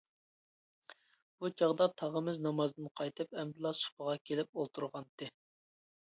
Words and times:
بۇ 1.41 1.49
چاغدا 1.61 1.85
تاغىمىز 2.01 2.39
نامازدىن 2.45 2.87
قايتىپ 3.01 3.37
ئەمدىلا 3.41 3.73
سۇپىغا 3.81 4.15
كېلىپ 4.31 4.57
ئولتۇرغانتى. 4.63 5.29